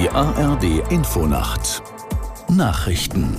[0.00, 1.82] Die ARD Infonacht
[2.48, 3.36] Nachrichten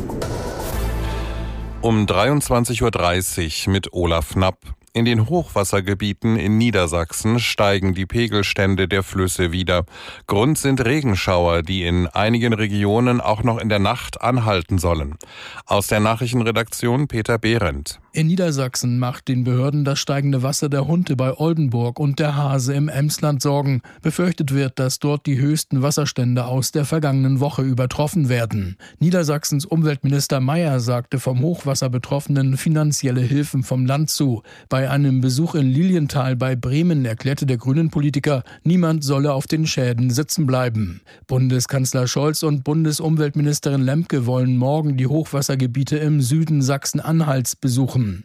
[1.82, 4.60] um 23.30 Uhr mit Olaf Knapp.
[4.94, 9.86] In den Hochwassergebieten in Niedersachsen steigen die Pegelstände der Flüsse wieder.
[10.28, 15.18] Grund sind Regenschauer, die in einigen Regionen auch noch in der Nacht anhalten sollen.
[15.66, 18.01] Aus der Nachrichtenredaktion Peter Behrendt.
[18.14, 22.74] In Niedersachsen macht den Behörden das steigende Wasser der Hunte bei Oldenburg und der Hase
[22.74, 23.82] im Emsland Sorgen.
[24.02, 28.76] Befürchtet wird, dass dort die höchsten Wasserstände aus der vergangenen Woche übertroffen werden.
[29.00, 34.44] Niedersachsens Umweltminister Mayer sagte vom Hochwasser Betroffenen finanzielle Hilfen vom Land zu.
[34.68, 40.10] Bei einem Besuch in Lilienthal bei Bremen erklärte der Grünen-Politiker, niemand solle auf den Schäden
[40.10, 41.00] sitzen bleiben.
[41.28, 48.01] Bundeskanzler Scholz und Bundesumweltministerin Lemke wollen morgen die Hochwassergebiete im Süden Sachsen-Anhalts besuchen.
[48.02, 48.24] Wochen.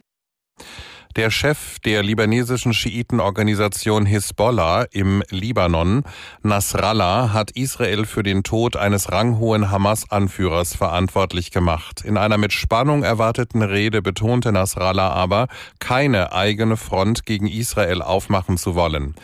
[1.15, 6.03] Der Chef der libanesischen Schiitenorganisation Hisbollah im Libanon,
[6.43, 12.03] Nasrallah, hat Israel für den Tod eines ranghohen Hamas-Anführers verantwortlich gemacht.
[12.05, 15.47] In einer mit Spannung erwarteten Rede betonte Nasrallah aber,
[15.79, 19.15] keine eigene Front gegen Israel aufmachen zu wollen.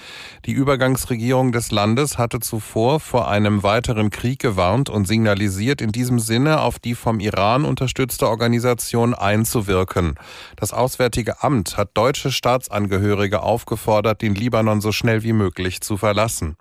[0.45, 6.19] Die Übergangsregierung des Landes hatte zuvor vor einem weiteren Krieg gewarnt und signalisiert in diesem
[6.19, 10.15] Sinne auf die vom Iran unterstützte Organisation einzuwirken.
[10.55, 16.55] Das Auswärtige Amt hat deutsche Staatsangehörige aufgefordert, den Libanon so schnell wie möglich zu verlassen.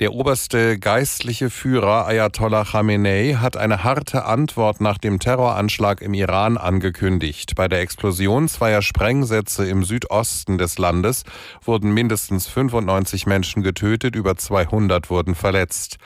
[0.00, 6.56] Der oberste geistliche Führer Ayatollah Khamenei hat eine harte Antwort nach dem Terroranschlag im Iran
[6.56, 7.54] angekündigt.
[7.54, 11.22] Bei der Explosion zweier Sprengsätze im Südosten des Landes
[11.62, 15.98] wurden mindestens 95 Menschen getötet, über 200 wurden verletzt.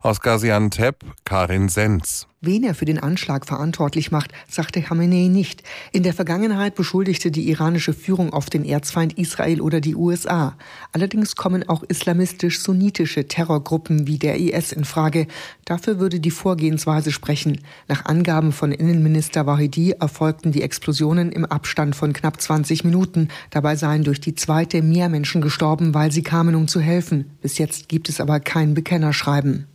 [0.00, 2.26] Aus Gaziantep Karin Senz.
[2.40, 5.64] Wen er für den Anschlag verantwortlich macht, sagte Khamenei nicht.
[5.90, 10.56] In der Vergangenheit beschuldigte die iranische Führung oft den Erzfeind Israel oder die USA.
[10.92, 15.26] Allerdings kommen auch islamistisch-sunnitische Terrorgruppen wie der IS in Frage.
[15.64, 17.60] Dafür würde die Vorgehensweise sprechen.
[17.88, 23.30] Nach Angaben von Innenminister Wahidi erfolgten die Explosionen im Abstand von knapp 20 Minuten.
[23.50, 27.32] Dabei seien durch die zweite mehr Menschen gestorben, weil sie kamen, um zu helfen.
[27.42, 29.66] Bis jetzt gibt es aber kein Bekennerschreiben.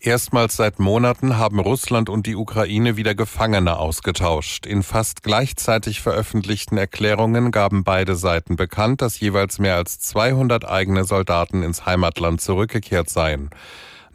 [0.00, 4.66] Erstmals seit Monaten haben Russland und die Ukraine wieder Gefangene ausgetauscht.
[4.66, 11.04] In fast gleichzeitig veröffentlichten Erklärungen gaben beide Seiten bekannt, dass jeweils mehr als 200 eigene
[11.04, 13.50] Soldaten ins Heimatland zurückgekehrt seien.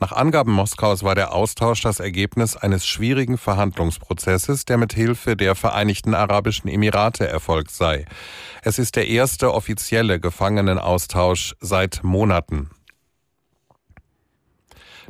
[0.02, 5.54] Nach Angaben Moskaus war der Austausch das Ergebnis eines schwierigen Verhandlungsprozesses, der mit Hilfe der
[5.54, 8.06] Vereinigten Arabischen Emirate erfolgt sei.
[8.64, 12.72] Es ist der erste offizielle Gefangenenaustausch seit Monaten.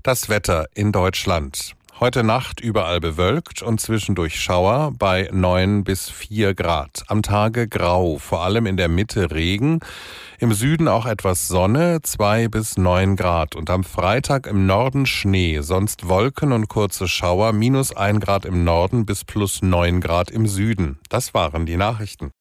[0.03, 1.75] Das Wetter in Deutschland.
[1.99, 7.03] Heute Nacht überall bewölkt und zwischendurch Schauer bei 9 bis 4 Grad.
[7.05, 9.79] Am Tage grau, vor allem in der Mitte Regen.
[10.39, 13.55] Im Süden auch etwas Sonne, 2 bis 9 Grad.
[13.55, 18.63] Und am Freitag im Norden Schnee, sonst Wolken und kurze Schauer, minus 1 Grad im
[18.63, 20.97] Norden bis plus 9 Grad im Süden.
[21.09, 22.31] Das waren die Nachrichten.